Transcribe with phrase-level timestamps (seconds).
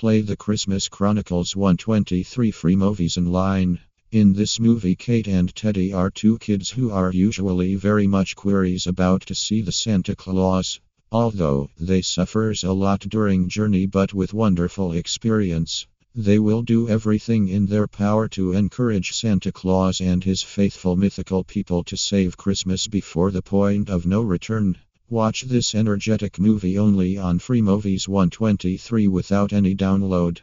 [0.00, 3.80] Play the Christmas Chronicles 123 free movies online.
[4.10, 8.86] In this movie, Kate and Teddy are two kids who are usually very much queries
[8.86, 10.80] about to see the Santa Claus.
[11.12, 15.86] Although they suffers a lot during journey but with wonderful experience.
[16.14, 21.44] They will do everything in their power to encourage Santa Claus and his faithful mythical
[21.44, 24.78] people to save Christmas before the point of no return.
[25.10, 30.42] Watch this energetic movie only on Free Movies 123 without any download.